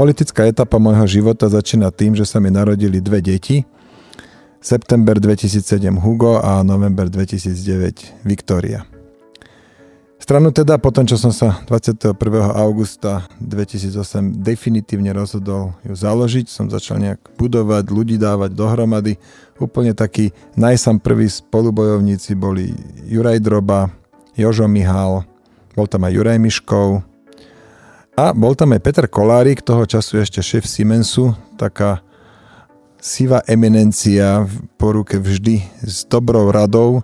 Politická 0.00 0.48
etapa 0.48 0.80
môjho 0.80 1.04
života 1.20 1.52
začína 1.52 1.92
tým, 1.92 2.16
že 2.16 2.24
sa 2.24 2.40
mi 2.40 2.48
narodili 2.48 3.04
dve 3.04 3.20
deti. 3.20 3.68
September 4.56 5.20
2007 5.20 5.76
Hugo 6.00 6.40
a 6.40 6.64
november 6.64 7.04
2009 7.12 8.24
Viktória. 8.24 8.88
Stranu 10.16 10.56
teda 10.56 10.80
potom, 10.80 11.04
čo 11.04 11.20
som 11.20 11.36
sa 11.36 11.60
21. 11.68 12.16
augusta 12.48 13.28
2008 13.44 14.40
definitívne 14.40 15.12
rozhodol 15.12 15.76
ju 15.84 15.92
založiť, 15.92 16.48
som 16.48 16.72
začal 16.72 16.96
nejak 16.96 17.36
budovať, 17.36 17.84
ľudí 17.92 18.16
dávať 18.16 18.56
dohromady. 18.56 19.20
Úplne 19.60 19.92
takí 19.92 20.32
najsam 20.56 20.96
prví 20.96 21.28
spolubojovníci 21.28 22.40
boli 22.40 22.72
Juraj 23.04 23.44
Droba, 23.44 23.92
Jožo 24.32 24.64
Mihal, 24.64 25.28
bol 25.76 25.84
tam 25.84 26.08
aj 26.08 26.12
Juraj 26.16 26.40
Miškov 26.40 27.09
a 28.20 28.36
bol 28.36 28.52
tam 28.52 28.76
aj 28.76 28.84
Peter 28.84 29.06
Kolárik, 29.08 29.64
toho 29.64 29.88
času 29.88 30.20
ešte 30.20 30.44
šéf 30.44 30.68
Siemensu, 30.68 31.32
taká 31.56 32.04
sivá 33.00 33.40
eminencia 33.48 34.44
po 34.76 34.92
ruke 34.92 35.16
vždy 35.16 35.64
s 35.80 36.04
dobrou 36.04 36.52
radou, 36.52 37.00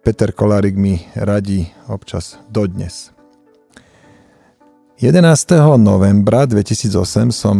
Peter 0.00 0.32
Kolárik 0.32 0.80
mi 0.80 1.04
radí 1.12 1.68
občas 1.92 2.40
dodnes. 2.48 3.12
11. 4.96 5.20
novembra 5.76 6.48
2008 6.48 7.36
som 7.36 7.56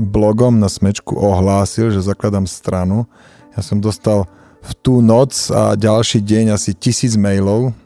blogom 0.00 0.56
na 0.56 0.72
Smečku 0.72 1.12
ohlásil, 1.12 1.92
že 1.92 2.00
zakladám 2.00 2.48
stranu. 2.48 3.04
Ja 3.52 3.60
som 3.60 3.76
dostal 3.76 4.24
v 4.64 4.72
tú 4.80 5.04
noc 5.04 5.52
a 5.52 5.76
ďalší 5.76 6.24
deň 6.24 6.56
asi 6.56 6.72
tisíc 6.72 7.12
mailov. 7.12 7.76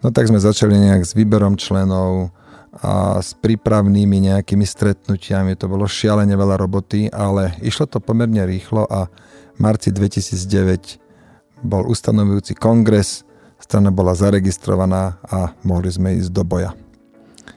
No 0.00 0.08
tak 0.16 0.32
sme 0.32 0.40
začali 0.40 0.80
nejak 0.80 1.04
s 1.04 1.12
výberom 1.12 1.60
členov 1.60 2.32
a 2.70 3.18
s 3.18 3.34
prípravnými 3.34 4.30
nejakými 4.30 4.62
stretnutiami. 4.62 5.58
To 5.58 5.66
bolo 5.66 5.90
šialene 5.90 6.38
veľa 6.38 6.54
roboty, 6.54 7.10
ale 7.10 7.58
išlo 7.66 7.90
to 7.90 7.98
pomerne 7.98 8.46
rýchlo 8.46 8.86
a 8.86 9.10
v 9.54 9.58
marci 9.58 9.90
2009 9.90 11.66
bol 11.66 11.84
ustanovujúci 11.90 12.56
kongres, 12.56 13.26
strana 13.60 13.92
bola 13.92 14.16
zaregistrovaná 14.16 15.20
a 15.26 15.52
mohli 15.66 15.90
sme 15.92 16.16
ísť 16.16 16.30
do 16.32 16.46
boja. 16.46 16.72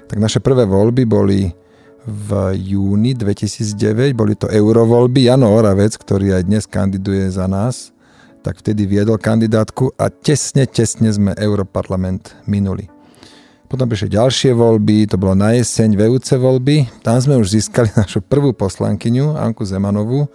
Tak 0.09 0.17
naše 0.19 0.43
prvé 0.43 0.67
voľby 0.67 1.03
boli 1.07 1.53
v 2.03 2.29
júni 2.59 3.15
2009, 3.15 4.11
boli 4.11 4.35
to 4.35 4.51
eurovoľby. 4.51 5.31
Jano 5.31 5.55
Oravec, 5.55 5.95
ktorý 5.95 6.35
aj 6.35 6.43
dnes 6.43 6.63
kandiduje 6.67 7.31
za 7.31 7.47
nás, 7.47 7.95
tak 8.43 8.59
vtedy 8.59 8.83
viedol 8.83 9.15
kandidátku 9.15 9.95
a 9.95 10.11
tesne, 10.11 10.67
tesne 10.67 11.15
sme 11.15 11.31
Europarlament 11.39 12.35
minuli. 12.43 12.92
Potom 13.73 13.89
prišli 13.89 14.13
ďalšie 14.13 14.53
voľby, 14.53 15.09
to 15.09 15.17
bolo 15.17 15.33
na 15.33 15.57
jeseň 15.57 15.97
VUC 15.97 16.37
voľby. 16.37 16.85
Tam 17.01 17.17
sme 17.17 17.41
už 17.41 17.57
získali 17.57 17.89
našu 18.05 18.21
prvú 18.21 18.53
poslankyňu, 18.53 19.33
Anku 19.33 19.65
Zemanovú, 19.65 20.29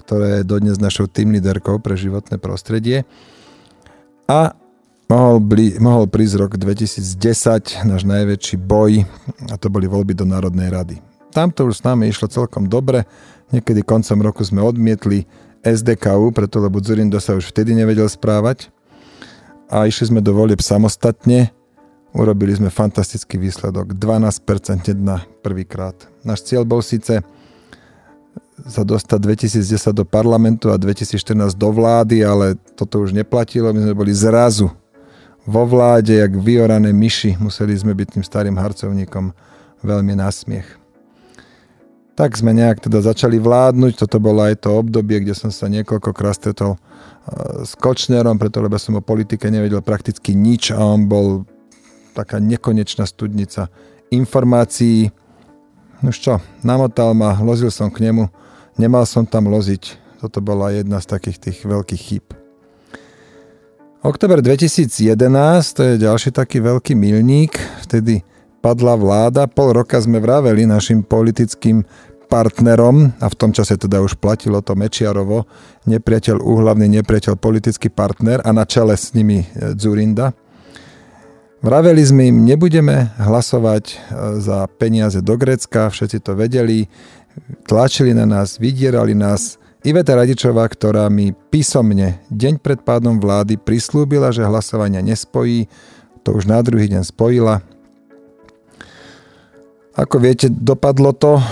ktorá 0.00 0.40
je 0.40 0.48
dodnes 0.48 0.80
našou 0.80 1.04
tým 1.04 1.36
líderkou 1.36 1.84
pre 1.84 2.00
životné 2.00 2.40
prostredie. 2.40 3.04
A 4.24 4.56
mohol, 5.04 5.36
bli, 5.36 5.76
mohol 5.76 6.08
prísť 6.08 6.40
rok 6.40 6.56
2010, 6.56 7.84
náš 7.84 8.08
najväčší 8.08 8.56
boj, 8.56 9.04
a 9.52 9.60
to 9.60 9.68
boli 9.68 9.84
voľby 9.84 10.16
do 10.16 10.24
Národnej 10.24 10.72
rady. 10.72 10.96
Tamto 11.28 11.68
už 11.68 11.84
s 11.84 11.84
nami 11.84 12.08
išlo 12.08 12.32
celkom 12.32 12.72
dobre, 12.72 13.04
niekedy 13.52 13.84
koncom 13.84 14.24
roku 14.24 14.40
sme 14.48 14.64
odmietli 14.64 15.28
SDKU, 15.60 16.32
preto 16.32 16.56
lebo 16.56 16.80
Zurindo 16.80 17.20
sa 17.20 17.36
už 17.36 17.52
vtedy 17.52 17.76
nevedel 17.76 18.08
správať 18.08 18.72
a 19.68 19.84
išli 19.84 20.08
sme 20.08 20.24
do 20.24 20.32
volieb 20.32 20.64
samostatne, 20.64 21.52
urobili 22.16 22.56
sme 22.56 22.72
fantastický 22.72 23.36
výsledok, 23.36 23.92
12% 23.96 24.96
na 24.96 25.24
prvýkrát. 25.44 25.94
Náš 26.24 26.48
cieľ 26.48 26.64
bol 26.64 26.80
síce 26.80 27.20
sa 28.66 28.82
dostať 28.82 29.18
2010 29.22 29.94
do 29.94 30.02
parlamentu 30.02 30.74
a 30.74 30.80
2014 30.80 31.54
do 31.54 31.70
vlády, 31.70 32.26
ale 32.26 32.58
toto 32.74 32.98
už 33.06 33.14
neplatilo. 33.14 33.70
My 33.70 33.86
sme 33.86 33.94
boli 33.94 34.10
zrazu 34.10 34.66
vo 35.46 35.62
vláde, 35.62 36.18
jak 36.18 36.34
vyorané 36.34 36.90
myši. 36.90 37.38
Museli 37.38 37.78
sme 37.78 37.94
byť 37.94 38.18
tým 38.18 38.24
starým 38.26 38.58
harcovníkom 38.58 39.30
veľmi 39.86 40.18
nasmiech. 40.18 40.66
Tak 42.18 42.34
sme 42.34 42.50
nejak 42.50 42.82
teda 42.82 42.98
začali 42.98 43.38
vládnuť. 43.38 43.94
Toto 43.94 44.18
bolo 44.18 44.42
aj 44.42 44.66
to 44.66 44.74
obdobie, 44.74 45.22
kde 45.22 45.38
som 45.38 45.54
sa 45.54 45.70
niekoľkokrát 45.70 46.34
stretol 46.34 46.74
e, 46.74 46.78
s 47.62 47.78
Kočnerom, 47.78 48.42
preto 48.42 48.58
lebo 48.58 48.74
som 48.74 48.98
o 48.98 49.02
politike 49.02 49.46
nevedel 49.46 49.86
prakticky 49.86 50.34
nič 50.34 50.74
a 50.74 50.82
on 50.82 51.06
bol 51.06 51.46
taká 52.18 52.42
nekonečná 52.42 53.06
studnica 53.06 53.70
informácií. 54.10 55.14
No 56.02 56.10
čo, 56.10 56.42
namotal 56.66 57.14
ma, 57.14 57.38
lozil 57.38 57.70
som 57.70 57.86
k 57.86 58.10
nemu 58.10 58.26
Nemal 58.78 59.10
som 59.10 59.26
tam 59.26 59.50
loziť. 59.50 59.98
Toto 60.22 60.38
bola 60.38 60.70
jedna 60.70 61.02
z 61.02 61.10
takých 61.10 61.38
tých 61.50 61.58
veľkých 61.66 62.02
chýb. 62.02 62.26
Oktober 64.06 64.38
2011, 64.38 65.18
to 65.74 65.82
je 65.82 65.94
ďalší 65.98 66.30
taký 66.30 66.62
veľký 66.62 66.94
milník, 66.94 67.58
vtedy 67.82 68.22
padla 68.62 68.94
vláda, 68.94 69.50
pol 69.50 69.74
roka 69.74 69.98
sme 69.98 70.22
vraveli 70.22 70.70
našim 70.70 71.02
politickým 71.02 71.82
partnerom, 72.30 73.10
a 73.18 73.26
v 73.26 73.34
tom 73.34 73.50
čase 73.50 73.74
teda 73.74 73.98
už 73.98 74.22
platilo 74.22 74.62
to 74.62 74.78
Mečiarovo, 74.78 75.50
nepriateľ 75.90 76.38
úhlavný, 76.38 76.86
nepriateľ 77.02 77.34
politický 77.34 77.90
partner 77.90 78.38
a 78.46 78.54
na 78.54 78.62
čele 78.62 78.94
s 78.94 79.10
nimi 79.18 79.42
e, 79.42 79.74
Zurinda. 79.74 80.30
Vraveli 81.58 82.06
sme 82.06 82.30
im, 82.30 82.46
nebudeme 82.46 83.10
hlasovať 83.18 83.84
e, 83.90 83.94
za 84.38 84.70
peniaze 84.78 85.18
do 85.18 85.34
Grécka, 85.34 85.90
všetci 85.90 86.22
to 86.22 86.38
vedeli, 86.38 86.86
tlačili 87.66 88.14
na 88.14 88.30
nás, 88.30 88.62
vydierali 88.62 89.10
nás. 89.18 89.58
Iveta 89.82 90.14
Radičová, 90.14 90.70
ktorá 90.70 91.10
mi 91.10 91.34
písomne 91.34 92.22
deň 92.30 92.62
pred 92.62 92.78
pádom 92.86 93.18
vlády 93.18 93.58
prislúbila, 93.58 94.30
že 94.30 94.46
hlasovania 94.46 95.02
nespojí, 95.02 95.66
to 96.22 96.38
už 96.38 96.46
na 96.46 96.62
druhý 96.62 96.86
deň 96.94 97.02
spojila. 97.02 97.58
Ako 99.98 100.22
viete, 100.22 100.46
dopadlo 100.46 101.10
to 101.10 101.42
e, 101.42 101.44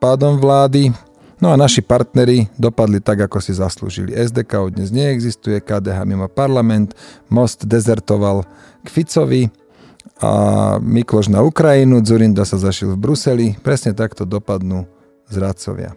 pádom 0.00 0.40
vlády, 0.40 0.96
no 1.44 1.52
a 1.52 1.60
naši 1.60 1.84
partneri 1.84 2.48
dopadli 2.56 3.04
tak, 3.04 3.28
ako 3.28 3.36
si 3.36 3.52
zaslúžili. 3.52 4.16
SDK 4.16 4.72
dnes 4.72 4.88
neexistuje, 4.88 5.60
KDH 5.60 6.08
mimo 6.08 6.24
parlament, 6.32 6.96
Most 7.28 7.68
dezertoval 7.68 8.48
k 8.80 8.86
Ficovi, 8.88 9.52
a 10.24 10.30
Mikloš 10.80 11.28
na 11.28 11.44
Ukrajinu, 11.44 12.00
Zurinda 12.00 12.48
sa 12.48 12.56
zašil 12.56 12.96
v 12.96 13.00
Bruseli. 13.02 13.46
Presne 13.60 13.92
takto 13.92 14.24
dopadnú 14.24 14.88
zradcovia. 15.28 15.92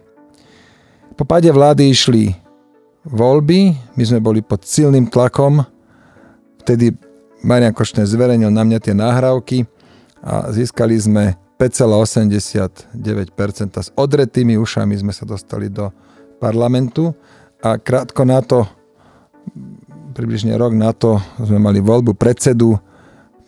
Po 1.16 1.24
páde 1.24 1.48
vlády 1.48 1.88
išli 1.88 2.36
voľby, 3.08 3.72
my 3.96 4.04
sme 4.04 4.20
boli 4.20 4.44
pod 4.44 4.68
silným 4.68 5.08
tlakom, 5.08 5.64
vtedy 6.60 6.92
Marian 7.40 7.72
Košné 7.72 8.04
zverejnil 8.04 8.50
na 8.52 8.66
mňa 8.66 8.78
tie 8.82 8.92
nahrávky 8.92 9.64
a 10.20 10.50
získali 10.50 10.98
sme 10.98 11.38
5,89%. 11.58 13.82
S 13.82 13.90
odretými 13.98 14.54
ušami 14.54 14.94
sme 14.94 15.10
sa 15.10 15.26
dostali 15.26 15.66
do 15.66 15.90
parlamentu 16.38 17.10
a 17.58 17.74
krátko 17.76 18.22
na 18.22 18.38
to, 18.40 18.62
približne 20.14 20.54
rok 20.54 20.72
na 20.72 20.94
to, 20.94 21.18
sme 21.42 21.58
mali 21.58 21.82
voľbu 21.82 22.14
predsedu 22.14 22.78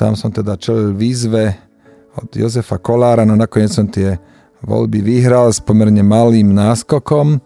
tam 0.00 0.16
som 0.16 0.32
teda 0.32 0.56
čelil 0.56 0.96
výzve 0.96 1.60
od 2.16 2.32
Jozefa 2.32 2.80
Kolára, 2.80 3.28
no 3.28 3.36
nakoniec 3.36 3.68
som 3.68 3.84
tie 3.84 4.16
voľby 4.64 5.04
vyhral 5.04 5.52
s 5.52 5.60
pomerne 5.60 6.00
malým 6.00 6.56
náskokom. 6.56 7.36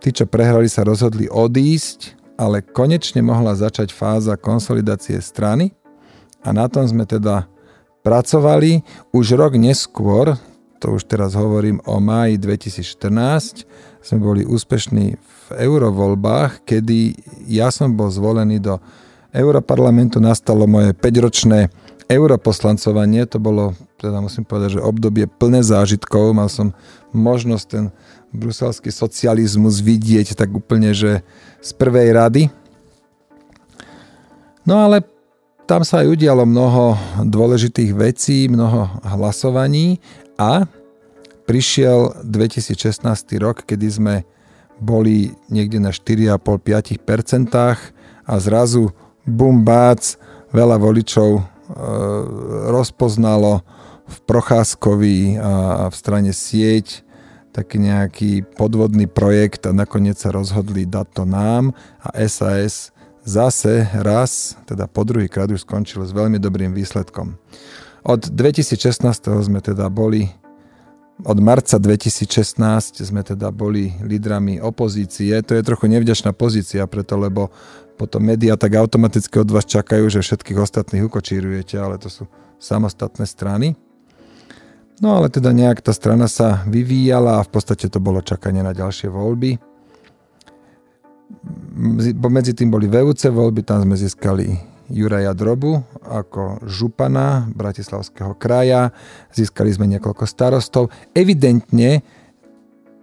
Tí, 0.00 0.08
čo 0.08 0.24
prehrali, 0.24 0.64
sa 0.64 0.88
rozhodli 0.88 1.28
odísť, 1.28 2.16
ale 2.40 2.64
konečne 2.64 3.20
mohla 3.20 3.52
začať 3.52 3.92
fáza 3.92 4.40
konsolidácie 4.40 5.20
strany 5.20 5.76
a 6.40 6.56
na 6.56 6.72
tom 6.72 6.88
sme 6.88 7.04
teda 7.04 7.44
pracovali. 8.08 8.80
Už 9.12 9.36
rok 9.36 9.60
neskôr, 9.60 10.40
to 10.80 10.96
už 10.96 11.04
teraz 11.04 11.36
hovorím 11.36 11.84
o 11.84 12.00
máji 12.00 12.40
2014, 12.40 13.68
sme 14.00 14.18
boli 14.24 14.42
úspešní 14.48 15.20
v 15.20 15.48
eurovoľbách, 15.52 16.64
kedy 16.64 17.12
ja 17.44 17.68
som 17.68 17.92
bol 17.92 18.08
zvolený 18.08 18.64
do 18.64 18.80
Europarlamentu 19.28 20.24
nastalo 20.24 20.64
moje 20.64 20.96
5-ročné 20.96 21.68
europoslancovanie. 22.08 23.28
To 23.28 23.36
bolo, 23.36 23.76
teda 24.00 24.24
musím 24.24 24.48
povedať, 24.48 24.80
že 24.80 24.88
obdobie 24.88 25.28
plné 25.28 25.60
zážitkov. 25.60 26.32
Mal 26.32 26.48
som 26.48 26.72
možnosť 27.12 27.64
ten 27.68 27.92
bruselský 28.32 28.88
socializmus 28.88 29.84
vidieť 29.84 30.32
tak 30.32 30.48
úplne, 30.56 30.96
že 30.96 31.20
z 31.60 31.70
prvej 31.76 32.16
rady. 32.16 32.42
No 34.64 34.80
ale 34.80 35.04
tam 35.68 35.84
sa 35.84 36.00
aj 36.00 36.16
udialo 36.16 36.48
mnoho 36.48 36.96
dôležitých 37.28 37.92
vecí, 37.92 38.48
mnoho 38.48 38.88
hlasovaní 39.04 40.00
a 40.40 40.64
prišiel 41.44 42.24
2016 42.24 43.04
rok, 43.36 43.68
kedy 43.68 43.86
sme 43.92 44.24
boli 44.80 45.36
niekde 45.52 45.76
na 45.76 45.92
4,5-5% 45.92 47.52
a 48.24 48.34
zrazu 48.40 48.96
bum 49.28 49.60
bác, 49.60 50.16
veľa 50.56 50.80
voličov 50.80 51.30
e, 51.36 51.42
rozpoznalo 52.72 53.60
v 54.08 54.16
Procházkovi 54.24 55.36
a 55.36 55.84
v 55.92 55.94
strane 55.94 56.32
sieť 56.32 57.04
taký 57.52 57.76
nejaký 57.76 58.48
podvodný 58.56 59.04
projekt 59.04 59.68
a 59.68 59.76
nakoniec 59.76 60.16
sa 60.16 60.32
rozhodli 60.32 60.88
dať 60.88 61.06
to 61.12 61.24
nám 61.28 61.76
a 62.00 62.16
SAS 62.24 62.88
zase 63.28 63.84
raz, 63.92 64.56
teda 64.64 64.88
po 64.88 65.04
druhý 65.04 65.28
krát 65.28 65.52
už 65.52 65.68
skončil 65.68 66.00
s 66.08 66.16
veľmi 66.16 66.40
dobrým 66.40 66.72
výsledkom. 66.72 67.36
Od 68.08 68.20
2016. 68.24 69.04
sme 69.44 69.60
teda 69.60 69.92
boli 69.92 70.32
od 71.26 71.34
marca 71.42 71.82
2016 71.82 73.02
sme 73.02 73.26
teda 73.26 73.50
boli 73.50 73.90
lídrami 74.06 74.62
opozície. 74.62 75.34
To 75.42 75.58
je 75.58 75.66
trochu 75.66 75.90
nevďačná 75.90 76.30
pozícia, 76.30 76.86
preto 76.86 77.18
lebo 77.18 77.50
potom 77.98 78.22
médiá 78.22 78.54
tak 78.54 78.78
automaticky 78.78 79.42
od 79.42 79.50
vás 79.50 79.66
čakajú, 79.66 80.06
že 80.06 80.22
všetkých 80.22 80.62
ostatných 80.62 81.10
ukočírujete, 81.10 81.74
ale 81.74 81.98
to 81.98 82.06
sú 82.06 82.30
samostatné 82.62 83.26
strany. 83.26 83.74
No 85.02 85.18
ale 85.18 85.26
teda 85.26 85.50
nejak 85.50 85.82
tá 85.82 85.90
strana 85.90 86.30
sa 86.30 86.62
vyvíjala 86.70 87.42
a 87.42 87.46
v 87.46 87.50
podstate 87.50 87.90
to 87.90 87.98
bolo 87.98 88.22
čakanie 88.22 88.62
na 88.62 88.70
ďalšie 88.70 89.10
voľby. 89.10 89.58
Medzi 91.78 92.52
tým 92.58 92.74
boli 92.74 92.90
VUC 92.90 93.30
voľby, 93.30 93.62
tam 93.62 93.86
sme 93.86 93.94
získali 93.94 94.58
Juraja 94.90 95.30
Drobu 95.30 95.78
ako 96.02 96.66
župana 96.66 97.46
Bratislavského 97.54 98.34
kraja. 98.34 98.90
Získali 99.30 99.70
sme 99.70 99.86
niekoľko 99.86 100.26
starostov. 100.26 100.90
Evidentne 101.14 102.02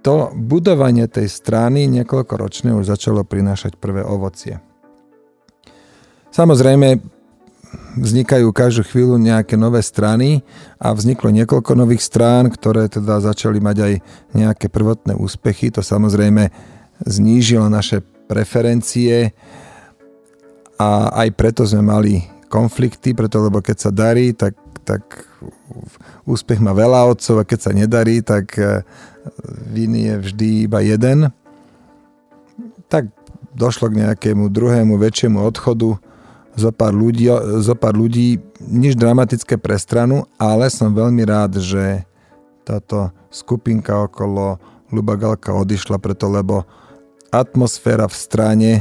to 0.04 0.34
budovanie 0.36 1.08
tej 1.08 1.32
strany 1.32 1.88
niekoľko 1.88 2.34
ročné 2.36 2.70
už 2.76 2.92
začalo 2.92 3.24
prinášať 3.24 3.80
prvé 3.80 4.04
ovocie. 4.04 4.60
Samozrejme, 6.36 7.00
vznikajú 7.96 8.52
každú 8.52 8.84
chvíľu 8.84 9.16
nejaké 9.16 9.56
nové 9.56 9.80
strany 9.80 10.44
a 10.84 10.92
vzniklo 10.92 11.32
niekoľko 11.32 11.80
nových 11.80 12.04
strán, 12.04 12.52
ktoré 12.52 12.92
teda 12.92 13.24
začali 13.24 13.64
mať 13.64 13.78
aj 13.80 13.94
nejaké 14.36 14.68
prvotné 14.68 15.16
úspechy. 15.16 15.72
To 15.72 15.80
samozrejme 15.80 16.52
znížilo 17.08 17.72
naše 17.72 18.04
preferencie 18.26 19.34
a 20.76 21.14
aj 21.26 21.30
preto 21.34 21.64
sme 21.64 21.86
mali 21.86 22.14
konflikty, 22.52 23.16
preto 23.16 23.42
lebo 23.42 23.64
keď 23.64 23.78
sa 23.80 23.92
darí, 23.92 24.36
tak, 24.36 24.54
tak 24.84 25.02
úspech 26.28 26.60
má 26.62 26.76
veľa 26.76 27.16
otcov 27.16 27.42
a 27.42 27.48
keď 27.48 27.60
sa 27.60 27.72
nedarí, 27.72 28.22
tak 28.22 28.56
e, 28.58 28.84
viny 29.72 30.12
je 30.12 30.16
vždy 30.30 30.50
iba 30.70 30.80
jeden. 30.82 31.32
Tak 32.92 33.10
došlo 33.56 33.90
k 33.90 34.04
nejakému 34.06 34.52
druhému 34.52 35.00
väčšiemu 35.00 35.40
odchodu 35.42 35.96
zo 36.56 36.72
pár 36.72 36.96
ľudí, 36.96 37.28
zo 37.60 37.76
pár 37.76 37.96
ľudí 37.96 38.40
nič 38.64 38.96
dramatické 38.96 39.60
pre 39.60 39.76
stranu, 39.76 40.24
ale 40.40 40.72
som 40.72 40.96
veľmi 40.96 41.24
rád, 41.28 41.60
že 41.60 42.08
táto 42.64 43.12
skupinka 43.28 44.08
okolo 44.08 44.56
Luba 44.90 45.20
Galka 45.20 45.52
odišla, 45.52 46.00
preto 46.00 46.32
lebo 46.32 46.64
atmosféra 47.42 48.08
v 48.08 48.16
strane 48.16 48.72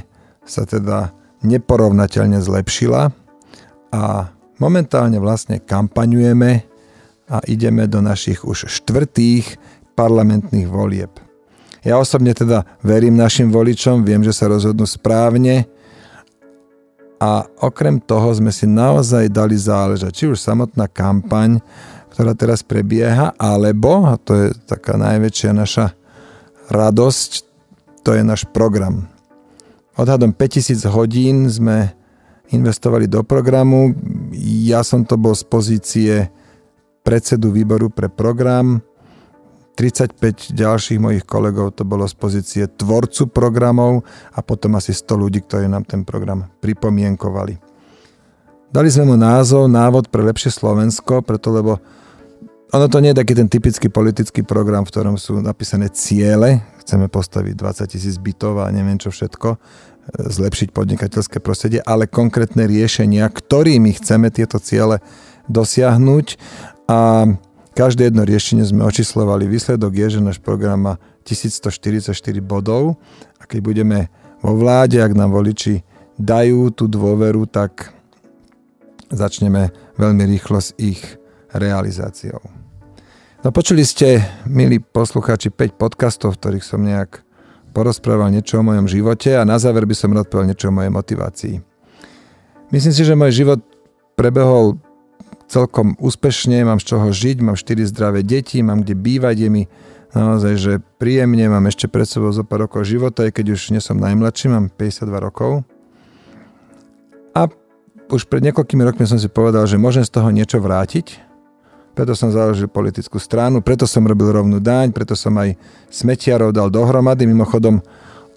sa 0.45 0.69
teda 0.69 1.11
neporovnateľne 1.45 2.41
zlepšila 2.41 3.12
a 3.93 4.03
momentálne 4.59 5.19
vlastne 5.21 5.61
kampaňujeme 5.61 6.53
a 7.31 7.37
ideme 7.49 7.89
do 7.89 8.05
našich 8.05 8.45
už 8.45 8.69
štvrtých 8.69 9.56
parlamentných 9.97 10.69
volieb. 10.69 11.11
Ja 11.85 12.01
osobne 12.01 12.33
teda 12.33 12.65
verím 12.81 13.21
našim 13.21 13.53
voličom, 13.53 14.09
viem, 14.09 14.25
že 14.25 14.33
sa 14.33 14.49
rozhodnú 14.49 14.89
správne 14.89 15.69
a 17.21 17.45
okrem 17.61 18.00
toho 18.00 18.33
sme 18.33 18.53
si 18.53 18.65
naozaj 18.65 19.29
dali 19.29 19.57
záležať, 19.57 20.12
či 20.12 20.25
už 20.29 20.41
samotná 20.41 20.89
kampaň, 20.89 21.61
ktorá 22.12 22.33
teraz 22.33 22.65
prebieha, 22.65 23.37
alebo, 23.37 24.09
a 24.09 24.17
to 24.17 24.33
je 24.33 24.47
taká 24.65 24.97
najväčšia 24.97 25.50
naša 25.53 25.87
radosť, 26.73 27.54
to 28.05 28.12
je 28.12 28.21
náš 28.21 28.45
program. 28.53 29.09
Odhadom 29.97 30.37
5000 30.37 30.85
hodín 30.93 31.49
sme 31.49 31.97
investovali 32.53 33.09
do 33.09 33.25
programu. 33.25 33.97
Ja 34.37 34.85
som 34.85 35.09
to 35.09 35.17
bol 35.17 35.33
z 35.33 35.45
pozície 35.49 36.15
predsedu 37.01 37.49
výboru 37.49 37.89
pre 37.89 38.12
program. 38.12 38.85
35 39.75 40.55
ďalších 40.55 41.03
mojich 41.03 41.25
kolegov 41.27 41.75
to 41.75 41.83
bolo 41.83 42.06
z 42.06 42.15
pozície 42.15 42.65
tvorcu 42.71 43.27
programov 43.27 44.07
a 44.31 44.39
potom 44.39 44.79
asi 44.79 44.95
100 44.95 45.19
ľudí, 45.19 45.43
ktorí 45.43 45.67
nám 45.67 45.83
ten 45.83 46.07
program 46.07 46.47
pripomienkovali. 46.62 47.59
Dali 48.71 48.89
sme 48.91 49.15
mu 49.15 49.17
názov 49.19 49.67
Návod 49.67 50.15
pre 50.15 50.23
lepšie 50.23 50.55
Slovensko, 50.55 51.23
preto 51.27 51.50
lebo 51.50 51.83
ono 52.75 52.91
to 52.91 52.99
nie 52.99 53.15
je 53.15 53.21
taký 53.23 53.38
ten 53.38 53.47
typický 53.47 53.87
politický 53.87 54.43
program, 54.43 54.82
v 54.82 54.91
ktorom 54.91 55.15
sú 55.15 55.38
napísané 55.38 55.94
ciele, 55.94 56.59
chceme 56.82 57.06
postaviť 57.06 57.55
20 57.55 57.87
tisíc 57.87 58.19
bytov 58.19 58.67
a 58.67 58.67
neviem 58.75 58.99
čo 58.99 59.15
všetko, 59.15 59.49
e, 59.55 59.59
zlepšiť 60.26 60.75
podnikateľské 60.75 61.38
prostredie, 61.38 61.79
ale 61.87 62.11
konkrétne 62.11 62.67
riešenia, 62.67 63.31
ktorými 63.31 63.94
chceme 63.94 64.26
tieto 64.35 64.59
ciele 64.59 64.99
dosiahnuť 65.47 66.26
a 66.91 67.31
každé 67.79 68.11
jedno 68.11 68.26
riešenie 68.26 68.67
sme 68.67 68.82
očíslovali. 68.91 69.47
Výsledok 69.47 69.94
je, 69.94 70.19
že 70.19 70.26
náš 70.26 70.43
program 70.43 70.91
má 70.91 70.94
1144 71.23 72.11
bodov 72.43 72.99
a 73.38 73.47
keď 73.47 73.61
budeme 73.62 73.99
vo 74.43 74.59
vláde, 74.59 74.99
ak 74.99 75.15
nám 75.15 75.31
voliči 75.31 75.87
dajú 76.19 76.75
tú 76.75 76.91
dôveru, 76.91 77.47
tak 77.47 77.94
začneme 79.15 79.71
veľmi 79.94 80.26
rýchlo 80.26 80.59
s 80.59 80.75
ich 80.75 81.00
realizáciou. 81.55 82.63
No 83.44 83.52
počuli 83.52 83.85
ste, 83.85 84.25
milí 84.49 84.81
poslucháči, 84.81 85.52
5 85.52 85.76
podcastov, 85.76 86.32
v 86.32 86.41
ktorých 86.41 86.64
som 86.64 86.81
nejak 86.81 87.20
porozprával 87.76 88.32
niečo 88.32 88.56
o 88.56 88.64
mojom 88.64 88.88
živote 88.88 89.37
a 89.37 89.44
na 89.44 89.61
záver 89.61 89.85
by 89.85 89.93
som 89.93 90.17
rád 90.17 90.32
povedal 90.32 90.49
niečo 90.49 90.73
o 90.73 90.76
mojej 90.81 90.88
motivácii. 90.88 91.55
Myslím 92.73 92.94
si, 92.96 93.05
že 93.05 93.12
môj 93.12 93.44
život 93.44 93.61
prebehol 94.17 94.81
celkom 95.44 95.93
úspešne, 96.00 96.64
mám 96.64 96.81
z 96.81 96.96
čoho 96.96 97.05
žiť, 97.12 97.44
mám 97.44 97.61
4 97.61 97.85
zdravé 97.85 98.25
deti, 98.25 98.64
mám 98.64 98.81
kde 98.81 98.96
bývať, 98.96 99.37
je 99.37 99.50
mi 99.52 99.62
naozaj, 100.17 100.55
že 100.56 100.73
príjemne, 100.97 101.44
mám 101.44 101.69
ešte 101.69 101.85
pred 101.85 102.08
sebou 102.08 102.32
zo 102.32 102.49
pár 102.49 102.64
rokov 102.64 102.88
života, 102.88 103.29
aj 103.29 103.44
keď 103.44 103.61
už 103.61 103.76
nie 103.76 103.82
som 103.85 104.00
najmladší, 104.00 104.56
mám 104.56 104.73
52 104.73 105.05
rokov. 105.20 105.69
A 107.37 107.52
už 108.08 108.25
pred 108.25 108.40
niekoľkými 108.40 108.88
rokmi 108.88 109.05
som 109.05 109.20
si 109.20 109.29
povedal, 109.29 109.69
že 109.69 109.76
môžem 109.76 110.00
z 110.00 110.17
toho 110.17 110.33
niečo 110.33 110.64
vrátiť, 110.64 111.34
preto 111.95 112.13
som 112.19 112.35
založil 112.35 112.67
politickú 112.67 113.23
stranu, 113.23 113.63
preto 113.63 113.87
som 113.87 114.03
robil 114.03 114.35
rovnú 114.35 114.59
daň, 114.59 114.91
preto 114.91 115.15
som 115.15 115.33
aj 115.39 115.55
smetiarov 115.89 116.51
dal 116.51 116.69
dohromady. 116.69 117.25
Mimochodom, 117.25 117.79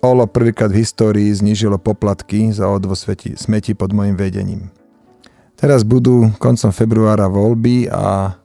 OLO 0.05 0.29
prvýkrát 0.29 0.69
v 0.69 0.85
histórii 0.85 1.33
znížilo 1.33 1.81
poplatky 1.81 2.53
za 2.53 2.69
odvoz 2.69 3.01
smeti 3.35 3.73
pod 3.73 3.89
môjim 3.97 4.13
vedením. 4.13 4.69
Teraz 5.57 5.81
budú 5.81 6.29
koncom 6.37 6.69
februára 6.69 7.25
voľby 7.25 7.89
a 7.89 8.37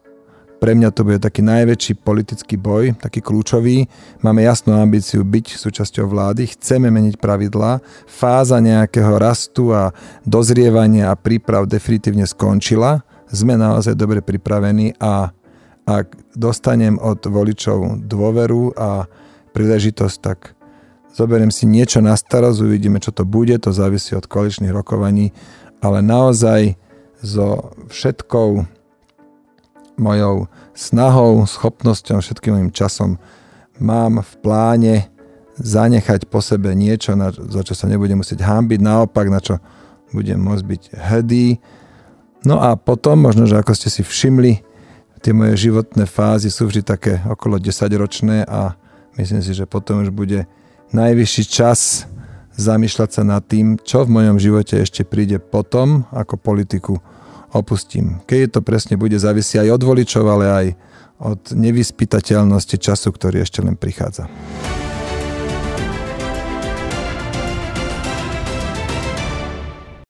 pre 0.57 0.73
mňa 0.79 0.95
to 0.95 1.03
bude 1.05 1.19
taký 1.21 1.43
najväčší 1.45 2.01
politický 2.01 2.55
boj, 2.55 2.97
taký 2.97 3.21
kľúčový. 3.21 3.85
Máme 4.23 4.47
jasnú 4.47 4.79
ambíciu 4.79 5.27
byť 5.27 5.59
súčasťou 5.59 6.07
vlády, 6.09 6.55
chceme 6.57 6.89
meniť 6.89 7.19
pravidlá. 7.19 7.83
Fáza 8.07 8.63
nejakého 8.63 9.19
rastu 9.21 9.75
a 9.75 9.91
dozrievania 10.25 11.13
a 11.13 11.19
príprav 11.19 11.69
definitívne 11.69 12.25
skončila 12.25 13.05
sme 13.33 13.57
naozaj 13.57 13.97
dobre 13.97 14.21
pripravení 14.21 14.93
a 15.01 15.33
ak 15.89 16.15
dostanem 16.39 17.01
od 17.01 17.25
voličov 17.27 18.07
dôveru 18.07 18.77
a 18.79 19.11
príležitosť, 19.51 20.17
tak 20.23 20.55
zoberiem 21.11 21.51
si 21.51 21.67
niečo 21.67 21.99
na 21.99 22.15
starosť, 22.15 22.63
uvidíme, 22.63 23.03
čo 23.03 23.11
to 23.11 23.27
bude, 23.27 23.57
to 23.59 23.75
závisí 23.75 24.15
od 24.15 24.29
koaličných 24.31 24.71
rokovaní, 24.71 25.35
ale 25.83 25.99
naozaj 26.05 26.79
so 27.19 27.75
všetkou 27.91 28.63
mojou 29.99 30.47
snahou, 30.73 31.45
schopnosťou, 31.45 32.23
všetkým 32.23 32.53
mojim 32.55 32.73
časom 32.73 33.19
mám 33.83 34.23
v 34.23 34.33
pláne 34.41 34.95
zanechať 35.59 36.31
po 36.31 36.41
sebe 36.41 36.73
niečo, 36.73 37.13
na, 37.19 37.29
za 37.31 37.61
čo 37.67 37.77
sa 37.77 37.91
nebudem 37.91 38.23
musieť 38.23 38.41
hámbiť, 38.41 38.81
naopak, 38.81 39.27
na 39.29 39.41
čo 39.43 39.61
budem 40.15 40.41
môcť 40.41 40.65
byť 40.65 40.83
hrdý 40.97 41.47
No 42.43 42.59
a 42.59 42.75
potom, 42.75 43.23
možno, 43.23 43.47
že 43.47 43.55
ako 43.55 43.73
ste 43.75 43.89
si 43.91 44.03
všimli, 44.03 44.63
tie 45.23 45.31
moje 45.31 45.71
životné 45.71 46.11
fázy 46.11 46.51
sú 46.51 46.67
vždy 46.67 46.83
také 46.83 47.23
okolo 47.31 47.63
10 47.63 47.71
ročné 47.95 48.43
a 48.43 48.75
myslím 49.15 49.39
si, 49.39 49.55
že 49.55 49.71
potom 49.71 50.03
už 50.03 50.11
bude 50.11 50.51
najvyšší 50.91 51.45
čas 51.47 52.11
zamýšľať 52.59 53.11
sa 53.15 53.23
nad 53.23 53.47
tým, 53.47 53.79
čo 53.81 54.05
v 54.05 54.13
mojom 54.19 54.37
živote 54.43 54.77
ešte 54.83 55.07
príde 55.07 55.39
potom, 55.39 56.05
ako 56.11 56.35
politiku 56.37 56.95
opustím. 57.55 58.21
Keď 58.27 58.59
to 58.59 58.61
presne 58.61 58.99
bude, 58.99 59.17
závisí 59.17 59.57
aj 59.63 59.79
od 59.79 59.83
voličov, 59.87 60.25
ale 60.27 60.47
aj 60.51 60.67
od 61.23 61.41
nevyspytateľnosti 61.55 62.77
času, 62.83 63.09
ktorý 63.15 63.47
ešte 63.47 63.63
len 63.63 63.79
prichádza. 63.79 64.27